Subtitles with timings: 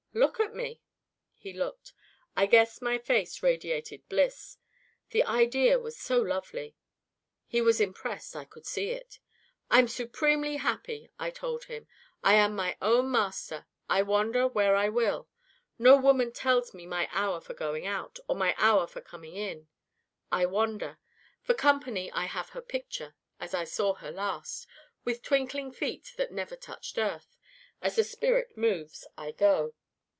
[0.13, 0.81] Look at me.'
[1.37, 1.93] "He looked.
[2.35, 4.57] I guess my face radiated bliss.
[5.11, 6.75] The idea was so lovely.
[7.47, 9.19] He was impressed I could see it.
[9.69, 11.87] 'I'm supremely happy,' I told him.
[12.25, 13.67] 'I am my own master.
[13.89, 15.29] I wander where I will.
[15.79, 19.69] No woman tells me my hour for going out, or my hour for coming in.
[20.29, 20.97] I wander.
[21.41, 24.67] For company I have her picture as I saw her last
[25.05, 27.37] with twinkling feet that never touched earth.
[27.81, 29.73] As the spirit moves, I go.